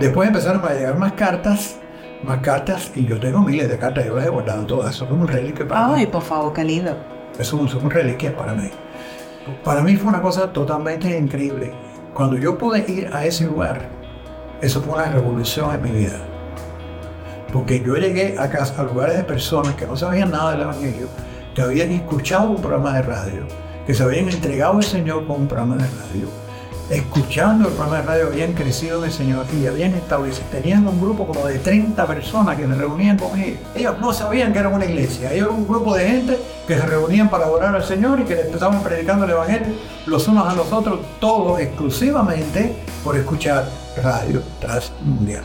[0.00, 1.76] Después empezaron a llegar más cartas,
[2.24, 5.22] más cartas, y yo tengo miles de cartas, yo las he guardado todas, son como
[5.22, 5.94] un reliquia para mí.
[5.98, 6.96] Ay, por favor, qué lindo.
[7.38, 8.68] Eso son reliquias para mí.
[9.64, 11.72] Para mí fue una cosa totalmente increíble.
[12.14, 13.88] Cuando yo pude ir a ese lugar,
[14.60, 16.18] eso fue una revolución en mi vida.
[17.52, 21.08] Porque yo llegué a, casa, a lugares de personas que no sabían nada del Evangelio,
[21.54, 23.46] que habían escuchado un programa de radio,
[23.86, 26.28] que se habían entregado al Señor con un programa de radio,
[26.92, 31.26] escuchando el programa de radio, habían crecido el Señor y habían establecido, tenían un grupo
[31.26, 33.60] como de 30 personas que se reunían con ellos.
[33.74, 36.86] Ellos no sabían que era una iglesia, ellos eran un grupo de gente que se
[36.86, 39.68] reunían para adorar al Señor y que le estaban predicando el Evangelio
[40.06, 43.66] los unos a los otros, todos exclusivamente por escuchar
[44.02, 45.44] radio transmundial.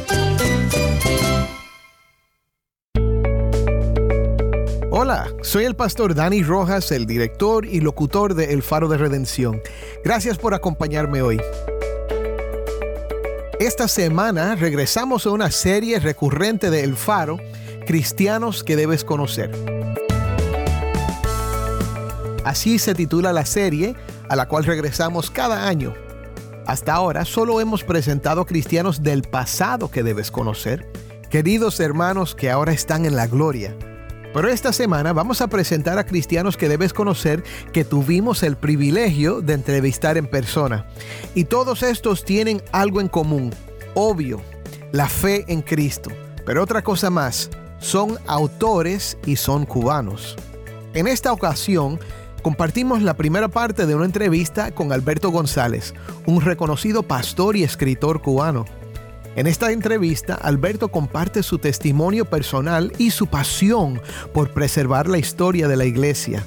[5.03, 9.59] Hola, soy el pastor Dani Rojas, el director y locutor de El Faro de Redención.
[10.03, 11.41] Gracias por acompañarme hoy.
[13.59, 17.39] Esta semana regresamos a una serie recurrente de El Faro,
[17.87, 19.49] Cristianos que debes conocer.
[22.45, 23.95] Así se titula la serie
[24.29, 25.95] a la cual regresamos cada año.
[26.67, 30.85] Hasta ahora solo hemos presentado cristianos del pasado que debes conocer,
[31.31, 33.75] queridos hermanos que ahora están en la gloria
[34.33, 37.43] pero esta semana vamos a presentar a cristianos que debes conocer
[37.73, 40.85] que tuvimos el privilegio de entrevistar en persona.
[41.35, 43.53] Y todos estos tienen algo en común,
[43.93, 44.41] obvio,
[44.91, 46.11] la fe en Cristo.
[46.45, 50.35] Pero otra cosa más, son autores y son cubanos.
[50.93, 51.99] En esta ocasión,
[52.41, 55.93] compartimos la primera parte de una entrevista con Alberto González,
[56.25, 58.65] un reconocido pastor y escritor cubano.
[59.35, 64.01] En esta entrevista, Alberto comparte su testimonio personal y su pasión
[64.33, 66.43] por preservar la historia de la iglesia.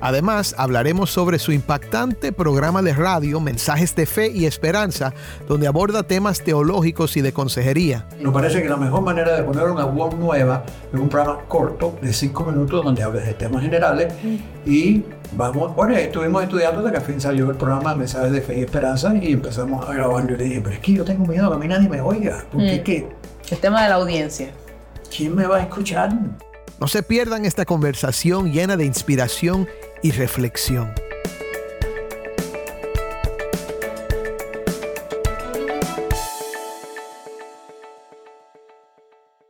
[0.00, 5.12] Además, hablaremos sobre su impactante programa de radio Mensajes de Fe y Esperanza,
[5.46, 8.06] donde aborda temas teológicos y de consejería.
[8.20, 11.98] Nos parece que la mejor manera de poner una web nueva es un programa corto
[12.00, 14.12] de cinco minutos donde hables de temas generales
[14.64, 18.58] y vamos, bueno, estuvimos estudiando de que al fin salió el programa Mensajes de Fe
[18.58, 20.26] y Esperanza y empezamos a grabar.
[20.28, 22.44] Yo le dije, pero es que yo tengo miedo que a mí nadie me oiga,
[22.52, 22.84] porque mm.
[22.84, 23.08] ¿qué?
[23.50, 24.50] El tema de la audiencia.
[25.14, 26.12] ¿Quién me va a escuchar?
[26.80, 29.66] No se pierdan esta conversación llena de inspiración
[30.02, 30.92] y reflexión.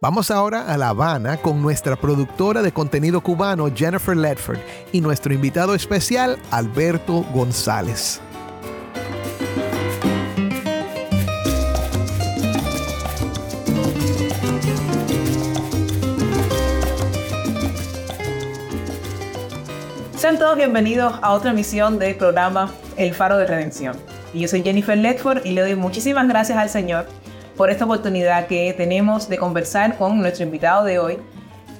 [0.01, 4.59] Vamos ahora a La Habana con nuestra productora de contenido cubano Jennifer Ledford
[4.93, 8.21] y nuestro invitado especial Alberto González.
[20.29, 23.97] Sean todos bienvenidos a otra emisión del programa El Faro de Redención.
[24.35, 27.07] Y yo soy Jennifer Ledford y le doy muchísimas gracias al Señor
[27.57, 31.17] por esta oportunidad que tenemos de conversar con nuestro invitado de hoy,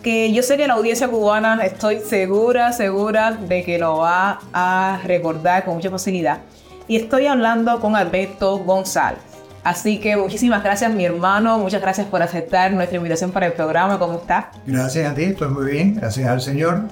[0.03, 4.99] que yo sé que la audiencia cubana estoy segura, segura de que lo va a
[5.05, 6.39] recordar con mucha facilidad.
[6.87, 9.21] Y estoy hablando con Alberto González.
[9.63, 11.59] Así que muchísimas gracias, mi hermano.
[11.59, 13.99] Muchas gracias por aceptar nuestra invitación para el programa.
[13.99, 14.53] ¿Cómo está?
[14.65, 15.97] Gracias a ti, estoy muy bien.
[15.97, 16.85] Gracias al Señor.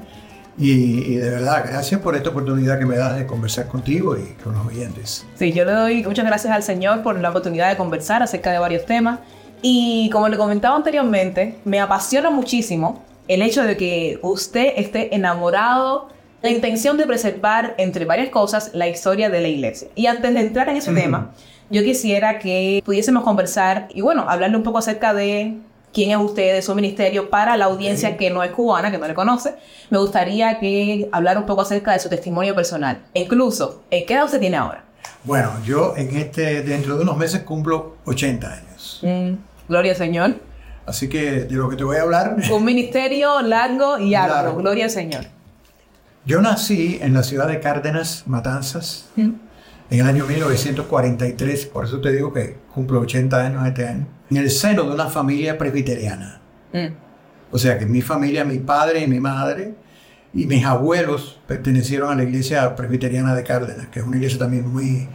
[0.59, 4.55] Y, de verdad, gracias por esta oportunidad que me das de conversar contigo y con
[4.55, 5.27] los oyentes.
[5.34, 8.59] Sí, yo le doy muchas gracias al Señor por la oportunidad de conversar acerca de
[8.59, 9.21] varios temas.
[9.61, 16.08] Y como le comentaba anteriormente, me apasiona muchísimo el hecho de que usted esté enamorado
[16.43, 19.88] la intención de preservar, entre varias cosas, la historia de la iglesia.
[19.94, 21.32] Y antes de entrar en ese tema,
[21.70, 25.56] yo quisiera que pudiésemos conversar y, bueno, hablarle un poco acerca de
[25.96, 29.08] quién es usted, de su ministerio, para la audiencia que no es cubana, que no
[29.08, 29.54] le conoce.
[29.88, 32.98] Me gustaría que hablara un poco acerca de su testimonio personal.
[33.14, 34.84] incluso, ¿qué edad usted tiene ahora?
[35.25, 39.00] Bueno, yo en este, dentro de unos meses cumplo 80 años.
[39.00, 39.37] Mm,
[39.70, 40.34] gloria al Señor.
[40.84, 42.37] Así que de lo que te voy a hablar.
[42.52, 44.54] Un ministerio largo y alto.
[44.54, 45.25] Gloria al Señor.
[46.26, 49.31] Yo nací en la ciudad de Cárdenas, Matanzas, mm.
[49.91, 51.67] En el año 1943.
[51.67, 55.06] Por eso te digo que cumplo 80 años este año en el seno de una
[55.06, 56.41] familia presbiteriana.
[56.73, 56.87] Mm.
[57.53, 59.75] O sea que mi familia, mi padre y mi madre,
[60.35, 64.69] Y mis abuelos pertenecieron a la iglesia presbiteriana de Cárdenas, que es una iglesia también
[64.69, 65.09] muy,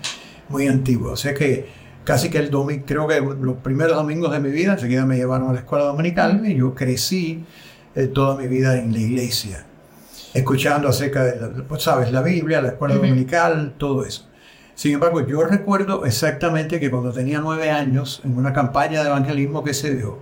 [0.49, 1.11] muy antigua.
[1.11, 1.67] O sea que
[2.03, 5.49] casi que el domingo, creo que los primeros domingos de mi vida, enseguida me llevaron
[5.49, 7.45] a la escuela dominical y yo crecí
[7.93, 9.63] eh, toda mi vida en la iglesia,
[10.33, 14.27] escuchando acerca de, pues, sabes, la Biblia, la escuela dominical, todo eso.
[14.81, 19.63] Sin embargo, yo recuerdo exactamente que cuando tenía nueve años, en una campaña de evangelismo
[19.63, 20.17] que se dio,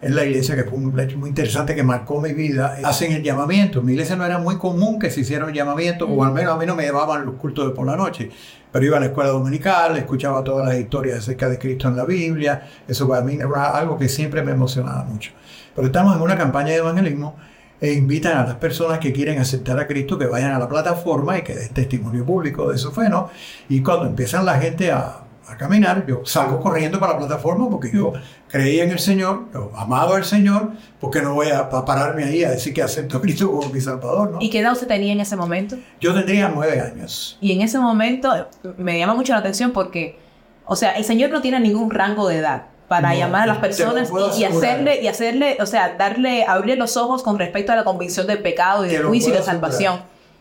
[0.00, 3.22] en la iglesia, que fue un hecho muy interesante que marcó mi vida, hacen el
[3.22, 3.80] llamamiento.
[3.80, 6.54] En mi iglesia no era muy común que se hiciera un llamamiento, o al menos
[6.54, 8.30] a mí no me llevaban los cultos de por la noche,
[8.72, 12.06] pero iba a la escuela dominical, escuchaba todas las historias acerca de Cristo en la
[12.06, 15.32] Biblia, eso para mí era algo que siempre me emocionaba mucho.
[15.74, 17.36] Pero estamos en una campaña de evangelismo
[17.80, 21.38] e invitan a las personas que quieren aceptar a Cristo que vayan a la plataforma
[21.38, 23.30] y que den testimonio público de su fe, ¿no?
[23.68, 27.90] Y cuando empiezan la gente a, a caminar, yo salgo corriendo para la plataforma porque
[27.92, 28.12] yo
[28.48, 32.42] creía en el Señor, yo amaba al Señor, porque no voy a, a pararme ahí
[32.42, 34.38] a decir que acepto a Cristo como mi Salvador, ¿no?
[34.40, 35.76] ¿Y qué edad usted tenía en ese momento?
[36.00, 37.38] Yo tendría nueve años.
[37.40, 40.18] Y en ese momento me llama mucho la atención porque,
[40.66, 43.58] o sea, el Señor no tiene ningún rango de edad para No, llamar a las
[43.58, 47.76] personas y, y hacerle, y hacerle, o sea, darle, abrirle los ojos con respecto a
[47.76, 50.00] la convicción del pecado y del juicio y de salvación.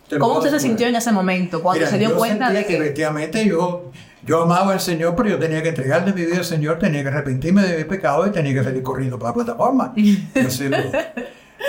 [0.09, 0.61] ¿Cómo usted se asegurar.
[0.61, 2.77] sintió en ese momento cuando Mira, se dio yo cuenta de que que...
[2.77, 3.91] efectivamente yo,
[4.25, 7.09] yo amaba al Señor, pero yo tenía que entregarle mi vida al Señor, tenía que
[7.09, 9.94] arrepentirme de mi pecado y tenía que salir corriendo para la plataforma.
[9.97, 10.77] Entonces, lo,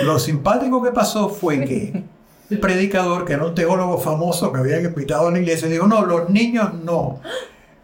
[0.05, 2.03] lo simpático que pasó fue que
[2.49, 6.05] el predicador, que era un teólogo famoso que habían invitado a la iglesia, dijo, no,
[6.05, 7.19] los niños no.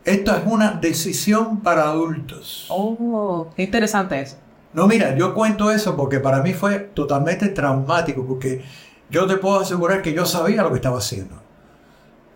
[0.05, 2.67] Esto es una decisión para adultos.
[2.69, 4.37] Oh, qué interesante eso.
[4.71, 8.63] No, mira, yo cuento eso porque para mí fue totalmente traumático, porque
[9.09, 11.35] yo te puedo asegurar que yo sabía lo que estaba haciendo.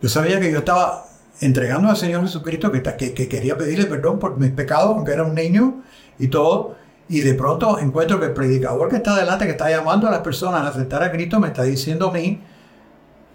[0.02, 1.06] Yo sabía que yo estaba
[1.42, 5.24] entregando al Señor Jesucristo, que, que, que quería pedirle perdón por mis pecados, aunque era
[5.24, 5.84] un niño
[6.18, 6.76] y todo.
[7.08, 10.22] Y de pronto encuentro que el predicador que está delante, que está llamando a las
[10.22, 12.42] personas a aceptar a Cristo, me está diciendo a mí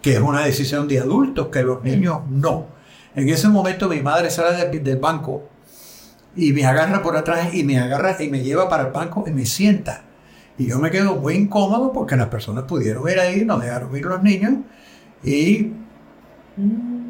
[0.00, 2.66] que es una decisión de adultos, que los niños no.
[3.16, 5.48] En ese momento mi madre sale del- del banco
[6.36, 9.30] y me agarra por atrás y me agarra y me lleva para el banco y
[9.30, 10.02] me sienta.
[10.58, 14.04] Y yo me quedo muy incómodo porque las personas pudieron ir ahí, nos dejaron ir
[14.04, 14.52] los niños
[15.22, 15.72] y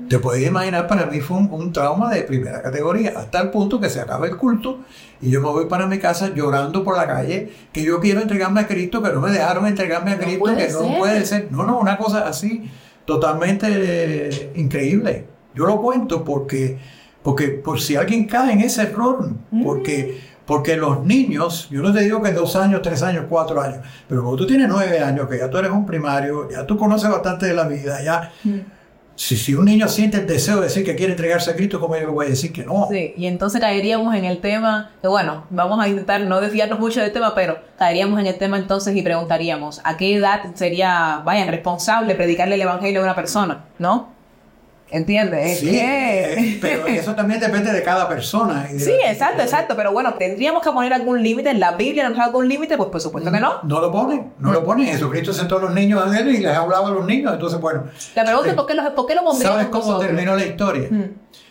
[0.08, 3.80] te puedes imaginar, para mí fue un, un trauma de primera categoría, hasta el punto
[3.80, 4.80] que se acaba el culto
[5.20, 8.60] y yo me voy para mi casa llorando por la calle que yo quiero entregarme
[8.60, 11.48] a Cristo, que no me dejaron entregarme a Cristo, que no puede ser.
[11.50, 12.70] No, no, una cosa así
[13.06, 15.26] totalmente eh, increíble.
[15.54, 16.78] Yo lo cuento porque,
[17.22, 19.30] porque por si alguien cae en ese error,
[19.62, 23.78] porque, porque los niños, yo no te digo que dos años, tres años, cuatro años,
[24.08, 27.10] pero cuando tú tienes nueve años, que ya tú eres un primario, ya tú conoces
[27.10, 28.32] bastante de la vida, ya...
[29.16, 31.94] Si, si un niño siente el deseo de decir que quiere entregarse a Cristo, ¿cómo
[31.94, 32.88] yo le voy a decir que no?
[32.90, 37.00] Sí, y entonces caeríamos en el tema, que bueno, vamos a intentar no desviarnos mucho
[37.00, 41.46] del tema, pero caeríamos en el tema entonces y preguntaríamos, ¿a qué edad sería, vayan,
[41.46, 43.66] responsable predicarle el evangelio a una persona?
[43.78, 44.12] ¿No?
[44.94, 45.50] ¿Entiendes?
[45.50, 48.68] Es Sí, eh, pero eso también depende de cada persona.
[48.70, 52.08] y de Sí, exacto, exacto, pero bueno, tendríamos que poner algún límite, en la Biblia
[52.08, 53.54] nos algún límite, pues por supuesto que no.
[53.64, 54.86] No lo ponen, no lo ponen.
[54.86, 57.32] Jesucristo sentó a los niños a él y les hablaba a los niños.
[57.32, 60.06] Entonces, bueno, La pregunta es, ¿por qué, los, por qué lo ¿sabes cómo nosotros?
[60.06, 60.88] terminó la historia?
[60.88, 61.04] Mm.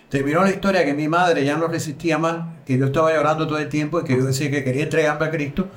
[0.08, 3.58] Terminó la historia que mi madre ya no resistía más, que yo estaba llorando todo
[3.58, 5.68] el tiempo y que yo decía que quería entregarme a Cristo.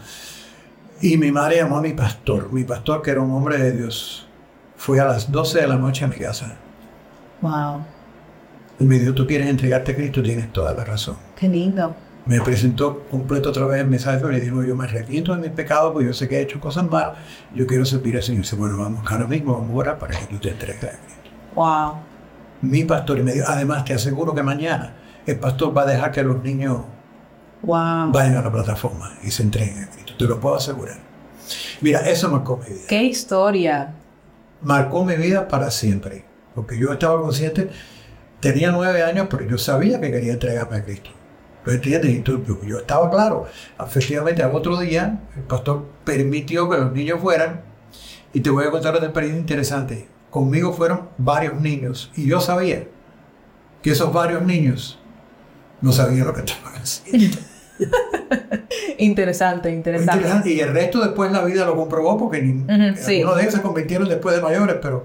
[1.00, 4.28] Y mi madre llamó a mi pastor, mi pastor que era un hombre de Dios.
[4.76, 6.58] Fui a las 12 de la noche a mi casa.
[7.42, 7.82] Wow,
[8.78, 11.16] Y me dijo, tú quieres entregarte a Cristo, tienes toda la razón.
[11.38, 11.94] qué lindo.
[12.24, 15.50] Me presentó completo otra vez el mensaje y le dijo, yo me arrepiento de mis
[15.50, 17.18] pecados, porque yo sé que he hecho cosas malas,
[17.54, 18.40] yo quiero servir al Señor.
[18.40, 20.88] Y dice, bueno, vamos ahora mismo, vamos a orar para que tú te entregues a
[20.90, 21.30] Cristo.
[21.54, 21.92] Wow.
[22.62, 26.10] Mi pastor, y me dijo, además te aseguro que mañana el pastor va a dejar
[26.10, 26.78] que los niños
[27.62, 28.10] Wow.
[28.12, 30.12] vayan a la plataforma y se entreguen a Cristo.
[30.18, 30.96] Te lo puedo asegurar.
[31.80, 32.86] Mira, eso marcó mi vida.
[32.88, 33.92] Qué historia.
[34.62, 36.24] Marcó mi vida para siempre.
[36.56, 37.68] Porque yo estaba consciente,
[38.40, 41.10] tenía nueve años, pero yo sabía que quería entregarme a Cristo.
[41.64, 42.24] ¿Lo entiendes?
[42.24, 43.46] Tú- yo- estaba claro.
[43.80, 47.60] Efectivamente, al otro día, el pastor permitió que los niños fueran.
[48.32, 50.08] Y te voy a contar otra experiencia interesante.
[50.30, 52.10] Conmigo fueron varios niños.
[52.16, 52.84] Y yo sabía
[53.82, 54.98] que esos varios niños
[55.80, 57.36] no sabían lo que estaban haciendo.
[58.98, 60.14] Interesante, interesante.
[60.16, 60.50] interesante.
[60.52, 62.64] Y el resto después la vida lo comprobó porque ni,
[62.96, 63.16] sí.
[63.20, 65.04] algunos de ellos se convirtieron después de mayores, pero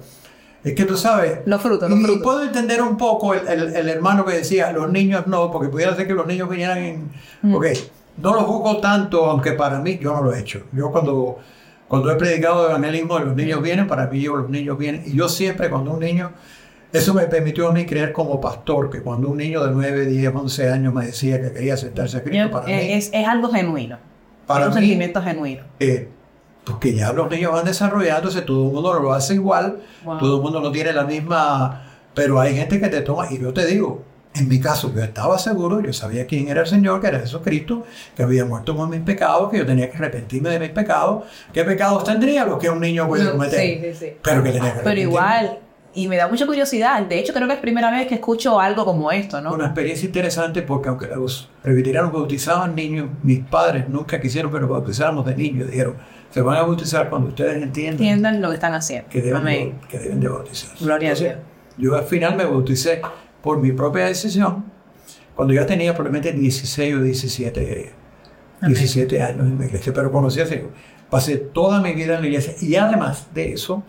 [0.63, 1.39] es que tú sabes.
[1.45, 2.23] Los frutos, los y frutos.
[2.23, 5.95] puedo entender un poco el, el- el hermano que decía, los niños no, porque pudiera
[5.95, 7.09] ser que los niños vinieran en...
[7.41, 7.55] Mm.
[7.55, 7.65] Ok,
[8.17, 10.63] no lo juzgo tanto, aunque para mí yo no lo he hecho.
[10.73, 11.39] Yo cuando,
[11.87, 15.03] cuando he predicado evangelismo, los niños vienen, para mí yo, los niños vienen.
[15.05, 16.31] Y yo siempre cuando un niño...
[16.93, 20.33] Eso me permitió a mí creer como pastor, que cuando un niño de 9, 10,
[20.35, 22.73] 11 años me decía que quería aceptarse a Cristo, para mí...
[22.73, 23.97] es, es algo genuino.
[24.45, 25.63] Para es un mí- sentimiento genuino.
[25.79, 26.09] eh,
[26.65, 30.19] Porque ya los niños van desarrollándose, todo el mundo no lo hace igual, Wow.
[30.19, 31.87] todo el mundo no tiene la misma...
[32.13, 34.03] Pero hay gente que te toma, y yo te digo,
[34.35, 37.83] en mi caso, yo estaba seguro, yo sabía quién era el Señor, que era Jesucristo,
[38.15, 41.23] que había muerto por mis pecados, que yo tenía que arrepentirme de mis pecados.
[41.53, 42.45] ¿Qué pecados tendría?
[42.45, 43.59] Los que un niño puede cometer.
[43.59, 44.13] sí, sí, sí.
[44.21, 45.59] Pero que tenía que Pero igual,
[45.93, 47.01] y me da mucha curiosidad.
[47.03, 49.53] De hecho, creo que es primera vez que escucho algo como esto, ¿no?
[49.53, 54.69] Una experiencia interesante porque aunque los presbiterianos bautizaban niños, mis padres nunca quisieron que nos
[54.69, 55.69] bautizáramos de niños.
[55.69, 55.95] Dijeron,
[56.31, 59.09] se van a bautizar cuando ustedes entiendan Entiendan lo que están haciendo.
[59.09, 59.75] que deben, Amén.
[59.81, 60.83] de, que deben de bautizarse.
[60.83, 61.47] Gloria a Entonces, Dios.
[61.91, 63.01] Yo al final me bauticé
[63.41, 64.65] por mi propia decisión
[65.35, 67.91] cuando ya tenía probablemente 16 o 17,
[68.61, 68.73] Amén.
[68.75, 70.61] 17 años en la iglesia, pero conocí a Dios.
[71.09, 73.83] Pasé toda mi vida en la iglesia y además de eso,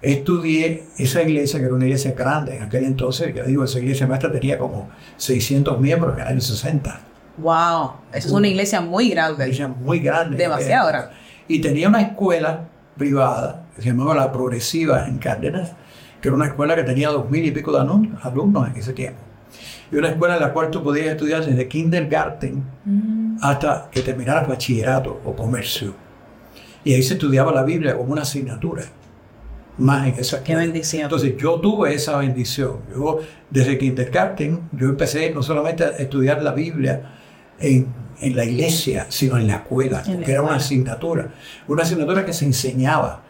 [0.00, 3.34] estudié esa iglesia que era una iglesia grande en aquel entonces.
[3.34, 7.00] Ya digo, esa iglesia maestra tenía como 600 miembros en el año 60.
[7.38, 9.44] Wow, eso es una iglesia muy Una grande.
[9.44, 10.36] iglesia muy grande.
[10.36, 11.14] Demasiado grande.
[11.48, 15.72] Y tenía una escuela privada que se llamaba La Progresiva en Cárdenas,
[16.20, 18.92] que era una escuela que tenía dos mil y pico de alumnos, alumnos en ese
[18.92, 19.20] tiempo.
[19.92, 23.36] Y una escuela en la cual tú podías estudiar desde kindergarten Mm.
[23.42, 25.94] hasta que terminaras bachillerato o comercio.
[26.84, 28.82] Y ahí se estudiaba la Biblia como una asignatura.
[29.78, 30.60] Más en esa Qué escuela.
[30.60, 31.02] bendición.
[31.04, 32.76] Entonces yo tuve esa bendición.
[32.94, 33.18] Yo
[33.50, 37.10] desde kindergarten, yo empecé no solamente a estudiar la Biblia
[37.58, 37.86] en,
[38.24, 41.28] en la iglesia, sino en la escuela, En la porque era una asignatura.
[41.68, 43.22] Una asignatura que se enseñaba,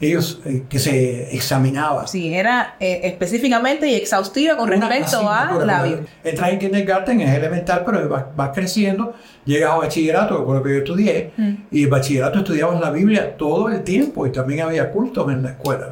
[0.00, 2.06] ellos eh, que se examinaba.
[2.06, 6.06] Sí, era eh, específicamente y exhaustiva con Una respecto a la Biblia.
[6.24, 9.14] Entras en kindergarten, es elemental, pero vas, vas creciendo,
[9.44, 11.54] llegas a bachillerato, fue lo que yo estudié, Mm.
[11.70, 15.50] y en bachillerato estudiabas la Biblia todo el tiempo, y también había cultos en la
[15.50, 15.88] escuela.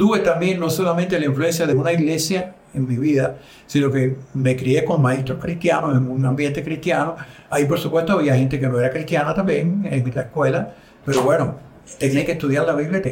[0.00, 4.56] Tuve también no solamente la influencia de una iglesia en mi vida, sino que me
[4.56, 7.16] crié con maestros cristianos, en un ambiente cristiano.
[7.50, 11.56] Ahí, por supuesto, había gente que no era cristiana también en la escuela, pero bueno,
[11.98, 13.02] tenía que estudiar la Biblia.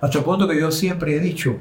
[0.00, 1.58] hasta el punto que yo siempre he dicho,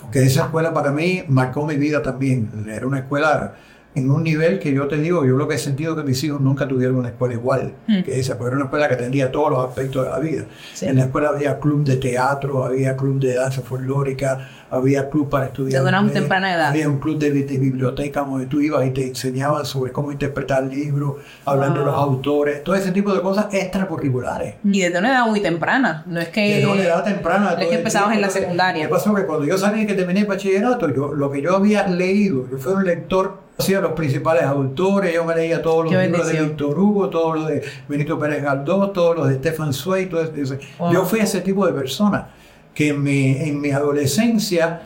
[0.00, 2.48] porque esa escuela para mí marcó mi vida también.
[2.72, 3.56] Era una escuela
[3.94, 6.40] en un nivel que yo te digo, yo lo que he sentido que mis hijos
[6.40, 8.02] nunca tuvieron una escuela igual Mm.
[8.02, 10.44] que esa, porque era una escuela que atendía todos los aspectos de la vida.
[10.74, 10.86] Sí.
[10.86, 15.46] En la escuela había club de teatro, había club de danza folclórica, había club para
[15.46, 15.82] estudiar.
[15.82, 16.68] Desde una temprana edad.
[16.68, 20.62] Había un club de, de biblioteca donde tú ibas y te enseñaban sobre cómo interpretar
[20.62, 24.54] libros, hablando de los autores, todo ese tipo de cosas extracurriculares.
[24.62, 26.04] Y desde una edad muy temprana.
[26.06, 26.58] No es que.
[26.58, 27.54] De una edad temprana.
[27.54, 28.84] no es que empezabas en la secundaria.
[28.84, 29.12] ¿Qué pasó?
[29.14, 32.58] Que cuando yo salí que terminé el bachillerato, yo, lo que yo había leído, yo
[32.58, 36.40] fui un lector, hacía los principales autores, yo me leía todos los Qué libros de.
[36.42, 40.58] Víctor Hugo, todos los de Benito Pérez Galdós, todos los de Stefan Zweig, todo ese-
[40.78, 40.92] Wow.
[40.92, 42.28] Yo fui ese tipo de persona
[42.74, 44.82] que en mi, en mi adolescencia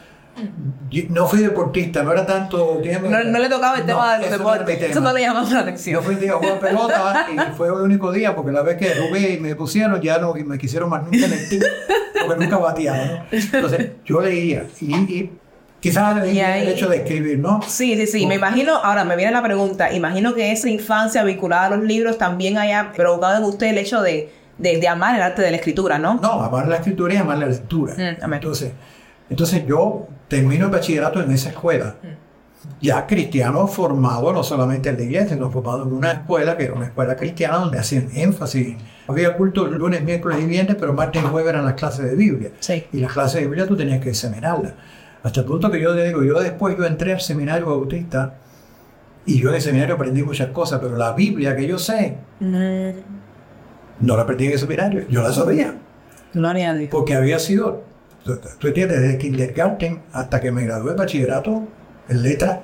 [0.90, 2.80] yo no fui deportista, no era tanto...
[3.08, 4.78] No, no le tocaba el tema de los eso no deportes.
[4.80, 4.90] tema.
[4.90, 6.02] Eso no le llamaba la Yo atención.
[6.02, 8.90] fui un día a jugar pelota y fue el único día porque la vez que
[8.96, 11.62] jugué y me pusieron ya no me quisieron más nunca en el team
[12.26, 12.98] porque nunca bateaba.
[13.06, 13.24] ¿no?
[13.30, 15.30] Entonces yo leía y, y
[15.90, 17.60] quizás ahí- el hecho de escribir, ¿no?
[17.66, 18.26] Sí, sí, sí.
[18.26, 19.92] Me imagino, ahora me viene la pregunta.
[19.92, 24.00] Imagino que esa infancia vinculada a los libros también haya provocado en usted el hecho
[24.00, 26.14] de, de, de amar el arte de la escritura, ¿no?
[26.14, 27.92] No, amar la escritura y amar la lectura.
[27.98, 28.72] Mm, entonces,
[29.28, 31.96] entonces yo termino el bachillerato en esa escuela.
[32.80, 36.72] Ya cristiano formado no solamente en la iglesia, sino formado en una escuela que era
[36.72, 38.76] una escuela cristiana donde hacían énfasis.
[39.06, 42.52] Había culto lunes, miércoles y viernes, pero martes y jueves eran las clases de Biblia.
[42.60, 42.84] Sí.
[42.90, 44.72] Y las clases de Biblia tú tenías que examinarlas.
[45.24, 48.34] Hasta el punto que yo te digo, yo después yo entré al seminario bautista
[49.24, 54.16] y yo en el seminario aprendí muchas cosas, pero la Biblia que yo sé, no
[54.16, 55.76] la aprendí en el seminario, yo la sabía.
[56.34, 56.90] Gloria a Dios.
[56.90, 57.84] Porque había sido,
[58.22, 61.68] tú, tú entiendes, desde kindergarten hasta que me gradué de bachillerato
[62.10, 62.58] en letras,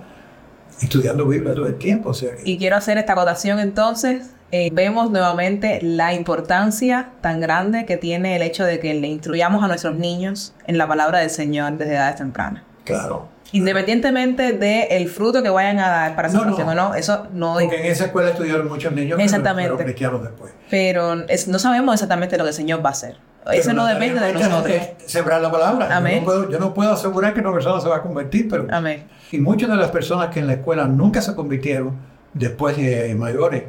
[0.82, 2.10] estudiando Biblia todo el tiempo.
[2.10, 4.34] O sea, Y quiero hacer esta acotación entonces.
[4.52, 9.62] Eh, vemos nuevamente la importancia tan grande que tiene el hecho de que le instruyamos
[9.62, 12.62] a nuestros niños en la palabra del Señor desde edades tempranas.
[12.84, 13.28] claro.
[13.52, 16.56] Independientemente del fruto que vayan a dar para su No, no.
[16.56, 17.54] o no, eso no...
[17.60, 19.70] Porque en esa escuela estudiaron muchos niños que Exactamente.
[19.70, 20.52] fueron cristianos después.
[20.70, 23.16] Pero es- no sabemos exactamente lo que el Señor va a hacer.
[23.52, 24.76] Eso no depende de nosotros.
[25.06, 25.88] Sembrar la palabra.
[25.88, 26.18] Yo Amén.
[26.20, 29.04] no, puedo, yo no puedo asegurar que una persona se va a convertir, pero Amén.
[29.32, 31.96] y muchas de las personas que en la escuela nunca se convirtieron
[32.34, 33.64] después de mayores,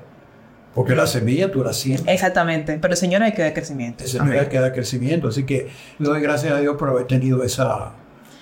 [0.74, 2.08] porque la semilla tú la siembras.
[2.14, 2.78] Exactamente.
[2.82, 4.04] Pero el Señor hay que dar crecimiento.
[4.04, 4.34] Ese Amén.
[4.34, 5.28] nivel que da crecimiento.
[5.28, 5.68] Así que
[6.00, 7.92] le doy gracias a Dios por haber tenido esa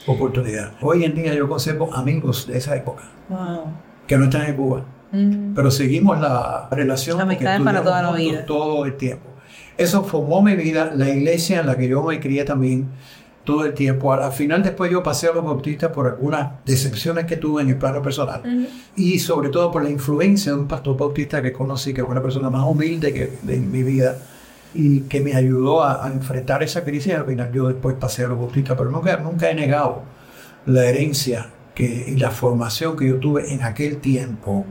[0.07, 0.71] oportunidad.
[0.81, 3.63] Hoy en día yo conservo amigos de esa época Wow.
[4.07, 5.53] que no están en Cuba, Mm.
[5.55, 8.45] pero seguimos la relación La amistad es para toda la vida.
[8.45, 9.27] todo el tiempo.
[9.77, 12.89] Eso formó mi vida, la iglesia en la que yo me crié también
[13.49, 14.13] todo el tiempo.
[14.13, 17.69] Al, al final después yo pasé a los bautistas por algunas decepciones que tuve en
[17.69, 18.41] el plano personal
[18.95, 22.21] y sobre todo por la influencia de un pastor bautista que conocí, que fue una
[22.21, 24.15] persona más humilde que de mi vida.
[24.73, 27.13] y que me ayudó a, a enfrentar esa crisis.
[27.15, 30.03] Al final yo después pasé a los bautistas, pero nunca, nunca he negado
[30.67, 34.65] la herencia que, y la formación que yo tuve en aquel tiempo.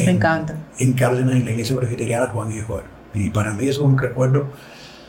[0.00, 0.56] Me encanta.
[0.78, 2.88] En Cárdenas, en la iglesia presbiteriana Juan Guijuelo.
[3.14, 4.48] Y para mí eso es un recuerdo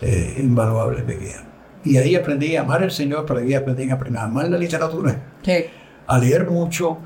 [0.02, 1.42] eh, invaluable de mi vida.
[1.86, 4.58] Y ahí aprendí a amar al Señor, pero ahí aprendí a aprender a amar la
[4.58, 5.66] literatura, Sí.
[6.08, 6.98] a leer mucho.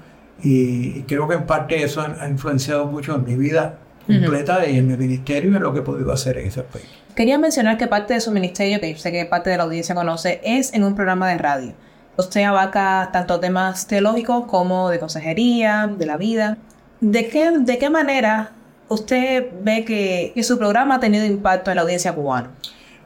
[0.42, 4.66] Y, y creo que en parte eso ha, ha influenciado mucho en mi vida completa
[4.68, 6.88] y en mi ministerio y en lo que he podido hacer en ese aspecto.
[7.14, 10.40] Quería mencionar que parte de su ministerio, que sé que parte de la audiencia conoce,
[10.44, 11.74] es en un programa de radio.
[12.18, 16.58] Usted abarca tanto temas teológicos como de consejería, de la vida.
[17.02, 18.52] ¿De qué, de qué manera
[18.88, 22.52] usted ve que, que su programa ha tenido impacto en la audiencia cubana?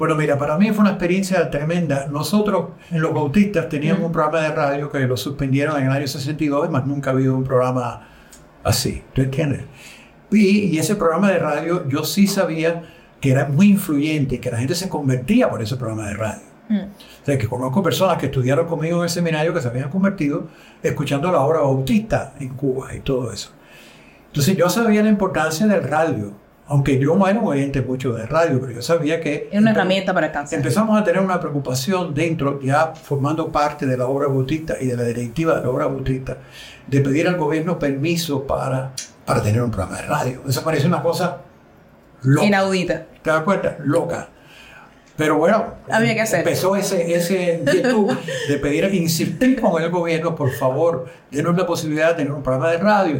[0.03, 2.07] Bueno, mira, para mí fue una experiencia tremenda.
[2.11, 6.07] Nosotros en Los Bautistas teníamos un programa de radio que lo suspendieron en el año
[6.07, 8.05] 62, más nunca ha habido un programa
[8.65, 9.61] así, ¿tú entiendes?
[10.29, 12.83] Y, y ese programa de radio yo sí sabía
[13.21, 16.43] que era muy influyente, que la gente se convertía por ese programa de radio.
[16.69, 20.49] O sea, que conozco personas que estudiaron conmigo en el seminario que se habían convertido
[20.81, 23.51] escuchando la obra bautista en Cuba y todo eso.
[24.27, 26.33] Entonces yo sabía la importancia del radio,
[26.67, 29.49] aunque yo no era un oyente mucho de radio, pero yo sabía que...
[29.51, 30.57] Es una herramienta para alcanzar.
[30.57, 34.95] Empezamos a tener una preocupación dentro, ya formando parte de la obra bautista y de
[34.97, 36.37] la directiva de la obra bautista,
[36.87, 38.93] de pedir al gobierno permiso para,
[39.25, 40.41] para tener un programa de radio.
[40.47, 41.39] Eso parece una cosa
[42.21, 42.45] loca.
[42.45, 43.05] Inaudita.
[43.21, 43.77] ¿Te das cuenta?
[43.83, 44.29] Loca.
[45.15, 46.39] Pero bueno, Había que hacer.
[46.39, 48.11] empezó ese, ese inquietud
[48.47, 52.71] de pedir, insistir con el gobierno, por favor, denos la posibilidad de tener un programa
[52.71, 53.17] de radio.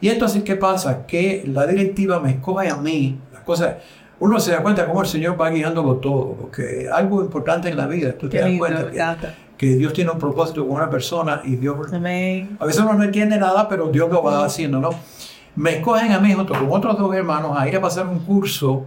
[0.00, 1.06] Y entonces, ¿qué pasa?
[1.06, 3.76] Que la directiva me escoge a mí, las cosas,
[4.18, 7.86] uno se da cuenta cómo el Señor va guiándolo todo, porque algo importante en la
[7.86, 9.26] vida, tú te das lindo, cuenta que,
[9.56, 12.56] que Dios tiene un propósito con una persona y Dios Amén.
[12.60, 14.90] a veces uno no entiende nada, pero Dios lo va haciendo, ¿no?
[15.54, 18.84] Me escogen a mí junto con otros dos hermanos a ir a pasar un curso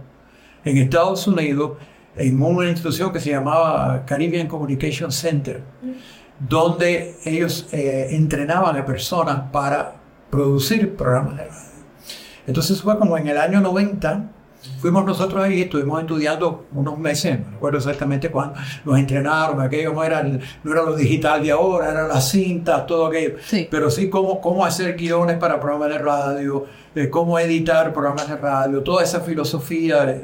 [0.64, 1.72] en Estados Unidos
[2.16, 5.62] en una institución que se llamaba Caribbean Communication Center,
[6.38, 9.99] donde ellos eh, entrenaban a personas para
[10.30, 11.60] producir programas de radio.
[12.46, 14.30] Entonces fue como en el año 90,
[14.80, 20.02] fuimos nosotros ahí, estuvimos estudiando unos meses, no recuerdo exactamente cuándo, nos entrenaron, aquello no
[20.02, 23.68] era, no era lo digital de ahora, era la cinta, todo aquello, Sí.
[23.70, 26.64] pero sí cómo, cómo hacer guiones para programas de radio,
[26.94, 30.20] eh, cómo editar programas de radio, toda esa filosofía.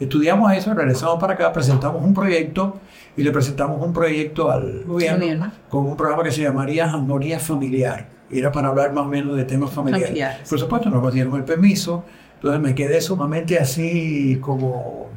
[0.00, 2.80] estudiamos eso, regresamos para acá, presentamos un proyecto
[3.16, 5.52] y le presentamos un proyecto al gobierno Gobierno.
[5.68, 8.08] con un programa que se llamaría Armonía Familiar.
[8.32, 10.08] Era para hablar más o menos de temas familiares.
[10.08, 10.48] Familiares.
[10.48, 12.04] Por supuesto, no nos dieron el permiso,
[12.36, 15.10] entonces me quedé sumamente así como...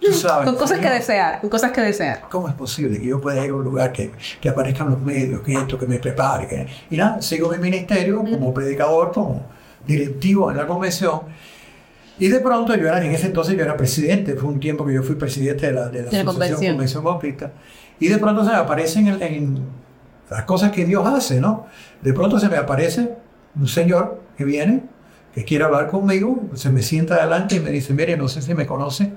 [0.00, 2.22] Tú sabes, Con cosas que desear, con cosas que desear.
[2.30, 4.10] ¿Cómo es posible que yo pueda ir a un lugar que,
[4.40, 6.48] que aparezcan los medios, que esto, que me prepare?
[6.48, 6.66] Que...
[6.90, 9.42] Y nada, sigo mi ministerio como predicador, como
[9.86, 11.20] directivo en la convención.
[12.18, 14.94] Y de pronto yo era, en ese entonces yo era presidente, fue un tiempo que
[14.94, 16.72] yo fui presidente de la, de la De la Asociación convención.
[16.72, 17.52] Convención Bautista.
[17.98, 19.58] Y de pronto se me aparecen en, en
[20.30, 21.66] las cosas que Dios hace, ¿no?
[22.00, 23.16] De pronto se me aparece
[23.58, 24.84] un señor que viene,
[25.34, 28.54] que quiere hablar conmigo, se me sienta adelante y me dice, mire, no sé si
[28.54, 29.12] me conoce,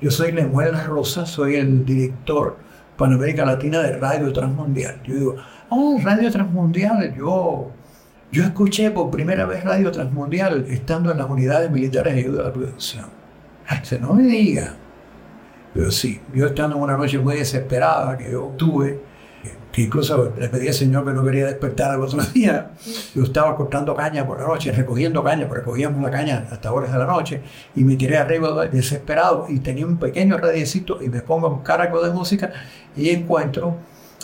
[0.00, 2.56] yo soy Lemuel Rosa, soy el director
[2.96, 5.00] Panamérica Latina de Radio Transmundial.
[5.04, 5.36] Yo digo,
[5.70, 7.70] oh, Radio Transmundial, yo,
[8.30, 12.44] yo escuché por primera vez Radio Transmundial estando en las unidades militares de ayuda a
[12.46, 13.06] la producción.
[13.80, 14.74] Dice, no me diga.
[15.74, 19.00] Yo sí, yo estando en una noche muy desesperada que yo tuve,
[19.72, 22.72] que incluso le pedí al Señor que no quería despertar al otro día.
[23.14, 26.92] Yo estaba cortando caña por la noche, recogiendo caña, porque recogíamos la caña hasta horas
[26.92, 27.40] de la noche,
[27.74, 31.80] y me tiré arriba desesperado y tenía un pequeño radiecito y me pongo a buscar
[31.80, 32.52] algo de música
[32.94, 33.78] y encuentro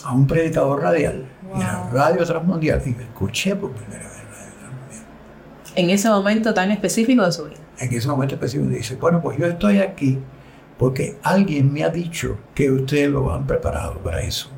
[0.04, 4.52] a un predicador radial, y era Radio Transmundial, y me escuché por primera vez Radio
[4.60, 5.06] Transmundial.
[5.76, 7.56] En ese momento tan específico de su vida.
[7.78, 10.18] En ese momento específico dice, bueno, pues yo estoy aquí
[10.76, 14.50] porque alguien me ha dicho que ustedes lo han preparado para eso.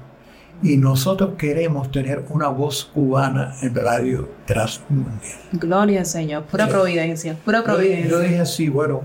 [0.63, 5.39] Y nosotros queremos tener una voz cubana en Radio Transmundial.
[5.53, 6.43] Gloria al Señor.
[6.45, 6.71] Pura Sí.
[6.73, 7.37] providencia.
[7.45, 8.11] Pura Yo, providencia.
[8.11, 9.03] yo dije así, bueno,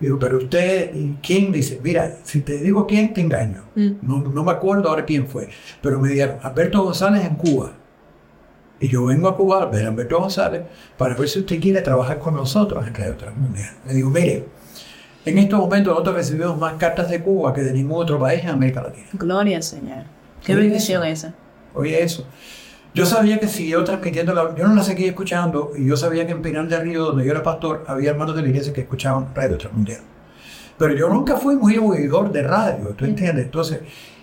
[0.00, 1.80] digo, pero usted, ¿y ¿quién dice?
[1.82, 3.62] Mira, si te digo quién, te engaño.
[3.74, 3.88] Mm.
[4.02, 5.48] No, no me acuerdo ahora quién fue,
[5.80, 7.72] pero me dijeron, Alberto González en Cuba.
[8.80, 10.62] Y yo vengo a Cuba a ver a Alberto González
[10.96, 13.70] para ver si usted quiere trabajar con nosotros en Radio Transmundial.
[13.86, 14.44] Le digo, mire,
[15.24, 18.50] en estos momentos nosotros recibimos más cartas de Cuba que de ningún otro país en
[18.50, 19.06] América Latina.
[19.14, 20.04] Gloria al Señor.
[20.48, 21.34] Qué Oye, bendición esa.
[21.74, 22.24] Oye, eso.
[22.94, 24.54] Yo sabía que si yo transmitiendo la...
[24.56, 27.32] Yo no la seguía escuchando y yo sabía que en Pinal del Río, donde yo
[27.32, 30.00] era pastor, había hermanos de la iglesia que escuchaban Radio Transmundial.
[30.78, 33.44] Pero yo nunca fui muy oidor de radio, ¿tú entiendes?
[33.44, 33.80] Entonces,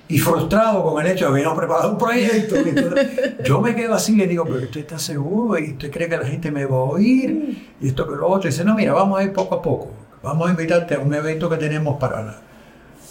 [0.07, 2.55] y frustrado con el hecho de que habíamos preparado un proyecto.
[2.55, 6.09] entonces, yo me quedo así y le digo, pero usted está seguro y usted cree
[6.09, 8.49] que la gente me va a oír y esto que lo otro.
[8.49, 9.91] Y dice, no, mira, vamos a ir poco a poco.
[10.23, 12.41] Vamos a invitarte a un evento que tenemos para la,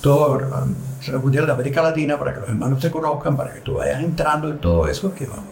[0.04, 4.02] todo la de América Latina, para que los hermanos te conozcan, para que tú vayas
[4.02, 5.14] entrando en todo eso.
[5.14, 5.44] Que vamos.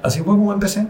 [0.00, 0.86] Así fue como empecé.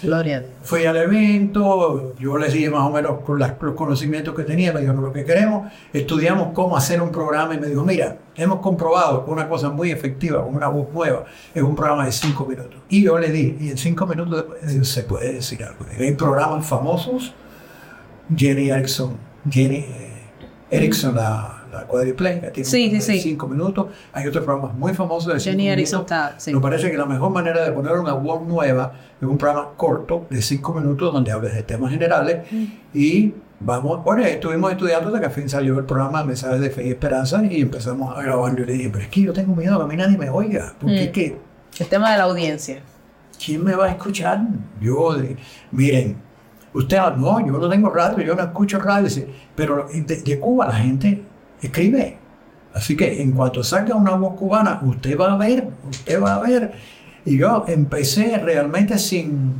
[0.00, 0.44] Gloria.
[0.62, 4.72] Fui al evento, yo les dije más o menos con las- los conocimientos que tenía,
[4.72, 8.60] me dijeron lo que queremos, estudiamos cómo hacer un programa y me dijo, mira, hemos
[8.60, 11.24] comprobado que una cosa muy efectiva, con una voz nueva,
[11.54, 12.80] es un programa de cinco minutos.
[12.90, 15.84] Y yo le di, y en cinco minutos eh, se puede decir algo.
[15.98, 17.32] Hay programas famosos,
[18.36, 19.16] Jenny Erickson,
[19.50, 20.12] Jenny eh,
[20.70, 23.20] Erickson, la, la quadriplane, que tiene Sí, sí, de sí.
[23.20, 23.86] cinco minutos.
[24.12, 26.46] Hay otros programas muy famosos de Jenny cinco minutos.
[26.48, 30.26] Me parece que la mejor manera de poner una voz nueva es un programa corto
[30.30, 32.46] de cinco minutos donde hables de temas generales
[32.92, 36.86] y vamos, bueno, estuvimos estudiando hasta que al fin salió el programa Mensajes de Fe
[36.86, 38.54] y Esperanza y empezamos a grabar.
[38.56, 40.74] Yo le dije, pero es que yo tengo miedo que a mí nadie me oiga,
[40.80, 40.98] porque Mm.
[40.98, 41.38] es que,
[41.80, 42.78] El tema de la audiencia.
[43.44, 44.40] ¿quién me va a escuchar?
[44.80, 45.36] Yo, de-
[45.72, 46.16] miren,
[46.72, 49.08] usted, ah, no, yo no tengo radio, yo no escucho radio,
[49.56, 51.22] pero de, de Cuba la gente
[51.60, 52.18] escribe.
[52.74, 56.40] Así que en cuanto salga una voz cubana, usted va a ver, usted va a
[56.40, 56.72] ver.
[57.24, 59.54] Y yo empecé realmente sin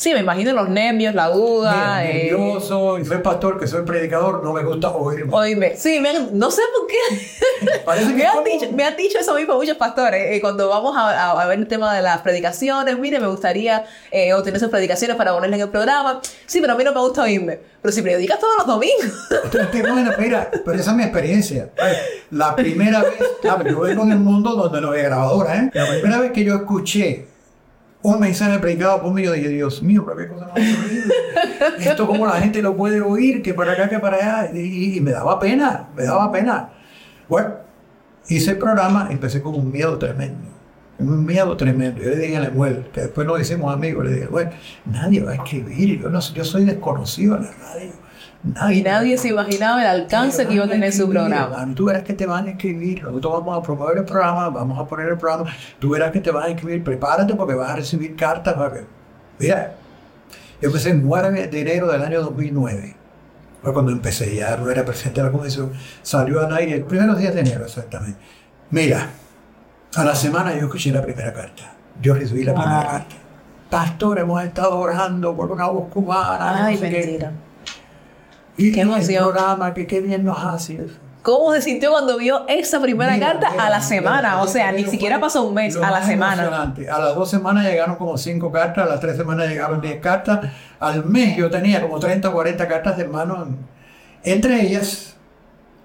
[0.00, 1.72] Sí, me imagino los nervios, la duda.
[1.74, 5.30] Mira, eh, nervioso, y soy pastor, que soy predicador, no me gusta oírme.
[5.30, 7.76] Oíme, sí, me han- no sé por qué.
[7.84, 10.34] Parece que me, han dicho, me han dicho eso mismo muchos pastores.
[10.34, 13.84] eh, cuando vamos a, a- a ver el tema de las predicaciones, mire, me gustaría
[14.10, 16.22] eh, obtener sus predicaciones para ponerlas en el programa.
[16.46, 17.58] Sí, pero a mí no me gusta oírme.
[17.82, 19.04] Pero si predicas todos los domingos.
[20.18, 21.68] Mira, pero esa es mi experiencia.
[22.30, 25.70] La primera vez, claro, yo vengo en el mundo donde no había grabadora, ¿eh?
[25.74, 27.26] La primera vez que yo escuché
[28.02, 31.14] un mensaje predicado por mí, yo dije, Dios mío, pero qué cosa más horrible.
[31.90, 34.50] Esto como la gente lo puede oír, que para acá, que para allá.
[34.54, 36.70] Y, y me daba pena, me daba pena.
[37.28, 37.54] Bueno,
[38.28, 40.48] hice el programa, empecé con un miedo tremendo.
[40.98, 42.00] Un miedo tremendo.
[42.00, 44.50] Yo le dije a Lemuel, que después nos hicimos amigos, le dije, bueno,
[44.86, 47.92] nadie va a escribir, yo, no, yo soy desconocido en la radio.
[48.42, 51.74] Nadie, Y nadie se imaginaba el alcance que iba a tener su programa.
[51.74, 54.86] Tú verás que te van a escribir, nosotros vamos a promover el programa, vamos a
[54.86, 58.16] poner el programa, tú verás que te van a escribir, prepárate porque vas a recibir
[58.16, 58.54] cartas.
[58.54, 58.86] Para que...
[59.38, 59.74] Mira,
[60.60, 62.96] yo empecé el 9 de enero del año 2009.
[63.62, 67.18] Fue cuando empecé, ya no era presidente de la comisión, salió al aire el primeros
[67.18, 68.18] días de enero exactamente.
[68.70, 69.06] Mira,
[69.96, 72.86] a la semana yo escuché la primera carta, yo recibí la primera Ah.
[72.90, 73.16] carta.
[73.68, 76.64] Pastor, hemos estado orando por una voz cubana.
[76.66, 77.28] Ay, no sé qué".
[78.62, 79.24] Y Qué el emoción.
[79.24, 80.86] programa, que qué bien nos hace.
[81.22, 84.40] ¿Cómo se sintió cuando vio esa primera Mira, carta a la semana?
[84.42, 86.72] O sea, ni siquiera pasó un mes, a la semana.
[86.90, 90.40] A las dos semanas llegaron como cinco cartas, a las tres semanas llegaron diez cartas.
[90.78, 93.48] Al mes yo tenía como 30 o 40 cartas de hermanos.
[94.22, 95.16] Entre ellas,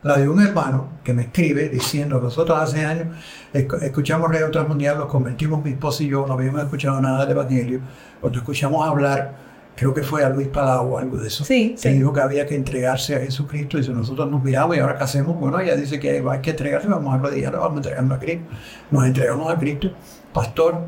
[0.04, 3.08] la de un hermano que me escribe diciendo, nosotros hace años
[3.54, 7.32] esc- escuchamos Radio Transmundial, nos convertimos mi esposa y yo, no habíamos escuchado nada del
[7.32, 7.80] Evangelio.
[8.22, 9.34] Cuando escuchamos hablar,
[9.76, 11.90] creo que fue a Luis Palau o algo de eso, Sí, que sí.
[11.90, 13.78] dijo que había que entregarse a Jesucristo.
[13.78, 16.52] Y si nosotros nos miramos y ahora qué hacemos, bueno, ella dice que hay que
[16.52, 18.46] entregarse, vamos a arrodillarnos, vamos a entregarnos a Cristo.
[18.92, 19.92] Nos entregamos a Cristo.
[20.34, 20.80] Pastor,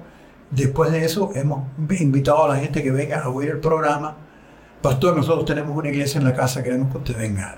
[0.51, 1.63] después de eso hemos
[1.99, 4.15] invitado a la gente que venga a oír el programa.
[4.81, 7.55] Pastor, nosotros tenemos una iglesia en la casa, queremos que usted venga.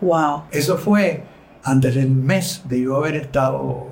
[0.00, 0.44] Wow.
[0.50, 1.24] Eso fue
[1.64, 3.91] antes del mes de yo haber estado.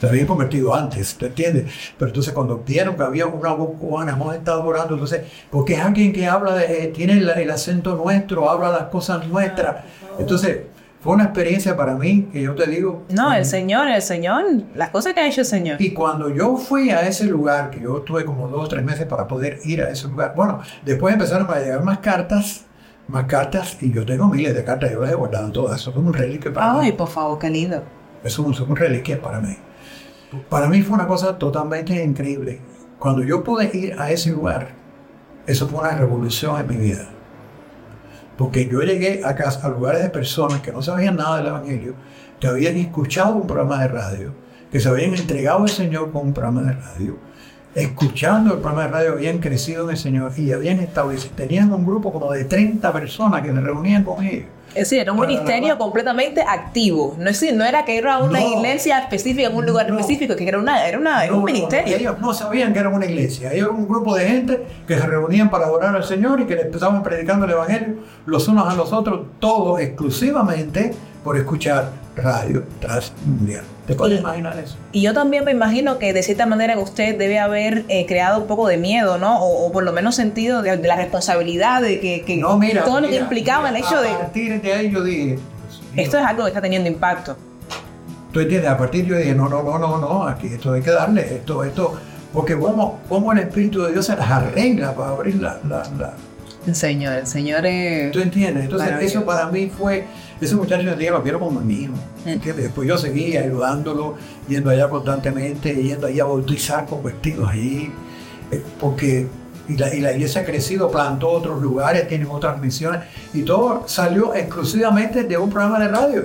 [0.00, 1.70] Se había convertido antes, ¿te entiendes?
[1.98, 5.80] Pero entonces cuando vieron que había una voz cubana, hemos estado orando, entonces, porque es
[5.80, 9.84] alguien que habla, de, eh, tiene el, el acento nuestro, habla las cosas nuestras.
[10.18, 10.60] Entonces,
[11.02, 13.04] fue una experiencia para mí que yo te digo.
[13.10, 15.80] No, el Señor, el Señor, las cosas que ha hecho el Señor.
[15.80, 19.06] Y cuando yo fui a ese lugar, que yo tuve como dos o tres meses
[19.06, 22.64] para poder ir a ese lugar, bueno, después empezaron a llegar más cartas,
[23.06, 25.96] más cartas, y yo tengo miles de cartas, yo las he guardado todas, eso es
[25.96, 26.78] un reliquia para mí.
[26.84, 27.82] Ay, por favor, qué lindo.
[28.22, 29.56] Eso es un reliquia para mí.
[30.48, 32.60] Para mí fue una cosa totalmente increíble.
[32.98, 34.68] Cuando yo pude ir a ese lugar,
[35.46, 37.08] eso fue una revolución en mi vida.
[38.38, 41.94] Porque yo llegué a, casa, lugares de personas que no sabían nada del Evangelio,
[42.38, 44.34] que habían escuchado un programa de radio,
[44.70, 47.18] que se habían entregado al Señor con un programa de radio,
[47.74, 51.84] escuchando el programa de radio, habían crecido en el Señor y habían establecido, tenían un
[51.84, 54.46] grupo como de 30 personas que se reunían con ellos.
[54.70, 57.14] Es decir, era un ministerio completamente activo.
[57.18, 60.46] No, es decir, no era que era una iglesia específica en un lugar específico, que
[60.46, 61.96] era, una, era, una, era No, un ministerio.
[61.96, 63.52] ellos no sabían que era una iglesia.
[63.52, 66.54] Ellos eran un grupo de gente que se reunían para adorar al Señor y que
[66.54, 72.64] le estaban predicando el Evangelio los unos a los otros, todo exclusivamente por escuchar radio
[72.80, 73.62] transmundial.
[73.86, 74.76] ¿Te puedes Y- imaginar eso?
[74.92, 78.46] Y yo también me imagino que de cierta manera usted debe haber eh, creado un
[78.46, 79.42] poco de miedo, ¿no?
[79.42, 82.84] O, o por lo menos sentido de, de la responsabilidad de que, que No, mira.
[82.84, 85.38] todo lo que mira, implicaba mira, el hecho a de partir de ahí yo dije.
[85.96, 87.36] Esto es algo que está teniendo impacto.
[88.32, 88.70] ¿Tú entiendes?
[88.70, 91.64] A partir yo dije, no, no, no, no, no, aquí esto hay que darle, esto,
[91.64, 91.98] esto.
[92.32, 96.12] Porque como, como el Espíritu de Dios se las arregla para abrir la, la, la,
[96.64, 98.12] El Señor, el Señor es...
[98.12, 98.64] ¿Tú entiendes?
[98.66, 100.04] Entonces eso para mí fue,
[100.40, 101.94] ese muchacho día lo quiero como mi hijo.
[102.24, 102.28] Mm.
[102.28, 102.64] ¿entiendes?
[102.64, 104.16] Después yo seguía ayudándolo,
[104.48, 107.92] yendo allá constantemente, yendo allá a bautizar convertidos allí,
[108.50, 109.28] eh, porque
[109.68, 113.84] y la, y la iglesia ha crecido, plantó otros lugares, tiene otras misiones, y todo
[113.86, 116.24] salió exclusivamente de un programa de radio,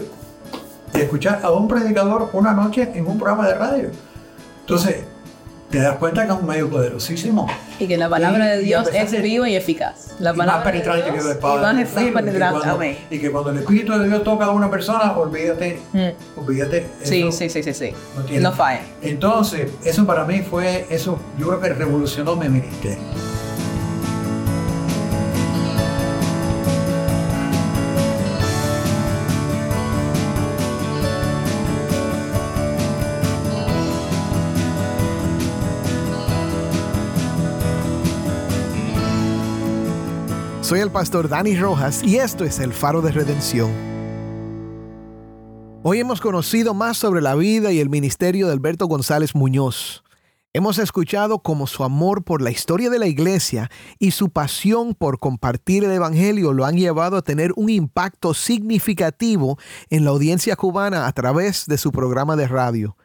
[0.93, 3.89] de escuchar a un predicador una noche en un programa de radio.
[4.61, 5.03] Entonces,
[5.75, 7.47] te das cuenta que es un medio poderosísimo.
[7.79, 10.15] Y que la palabra Y- de Dios es de- viva y eficaz.
[10.19, 12.97] La y más palabra de penetrante que la espada y más filo, y cuando- Amén.
[13.09, 16.39] Y que cuando el Espíritu de Dios toca a una persona, olvídate, Mm.
[16.39, 16.85] olvídate.
[17.03, 17.91] Sí, sí, sí, sí, sí.
[18.39, 18.79] no No falla.
[19.01, 22.99] Entonces, eso para mí fue, eso yo creo que revolucionó mi ministerio.
[40.65, 43.69] Soy el pastor Dani Rojas y esto es el Faro de Redención.
[45.83, 50.03] Hoy hemos conocido más sobre la vida y el ministerio de Alberto González Muñoz.
[50.53, 55.19] Hemos escuchado cómo su amor por la historia de la iglesia y su pasión por
[55.19, 59.59] compartir el Evangelio lo han llevado a tener un impacto significativo
[59.91, 62.97] en la audiencia cubana a través de su programa de radio.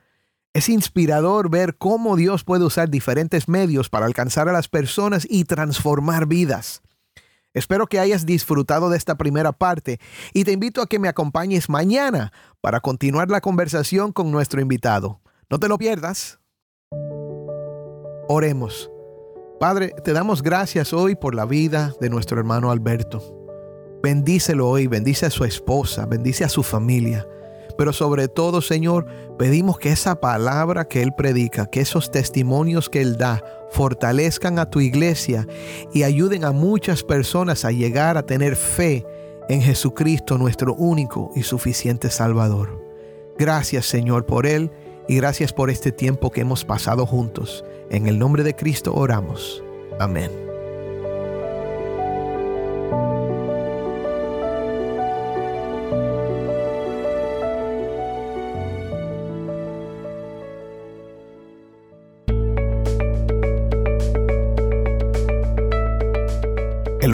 [0.55, 5.45] Es inspirador ver cómo Dios puede usar diferentes medios para alcanzar a las personas y
[5.45, 6.81] transformar vidas.
[7.53, 9.99] Espero que hayas disfrutado de esta primera parte
[10.33, 15.21] y te invito a que me acompañes mañana para continuar la conversación con nuestro invitado.
[15.49, 16.39] No te lo pierdas.
[18.29, 18.89] Oremos.
[19.59, 23.37] Padre, te damos gracias hoy por la vida de nuestro hermano Alberto.
[24.01, 27.27] Bendícelo hoy, bendice a su esposa, bendice a su familia.
[27.77, 29.07] Pero sobre todo, Señor,
[29.39, 34.69] pedimos que esa palabra que Él predica, que esos testimonios que Él da, fortalezcan a
[34.69, 35.47] tu iglesia
[35.93, 39.07] y ayuden a muchas personas a llegar a tener fe
[39.49, 42.85] en Jesucristo, nuestro único y suficiente Salvador.
[43.39, 44.71] Gracias, Señor, por Él
[45.09, 47.65] y gracias por este tiempo que hemos pasado juntos.
[47.91, 49.63] En el nombre de Cristo oramos.
[49.99, 50.50] Amén.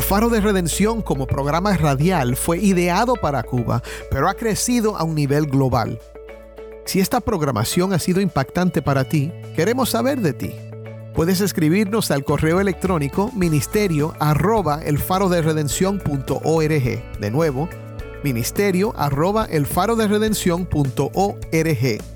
[0.06, 5.16] Faro de Redención como programa radial fue ideado para Cuba, pero ha crecido a un
[5.16, 5.98] nivel global.
[6.84, 10.54] Si esta programación ha sido impactante para ti, queremos saber de ti.
[11.12, 17.18] Puedes escribirnos al correo electrónico ministerio arroba elfaroderedención.org.
[17.18, 17.68] De nuevo,
[18.22, 22.15] ministerio arroba elfaroderedención.org.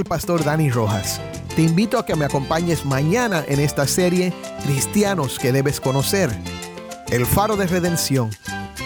[0.10, 1.22] Pastor Dani Rojas.
[1.56, 6.36] Te invito a que me acompañes mañana en esta serie Cristianos que debes conocer.
[7.10, 8.32] El faro de redención.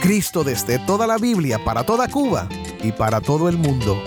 [0.02, 2.48] Cristo desde toda la Biblia, para toda Cuba
[2.84, 4.04] y para todo el mundo.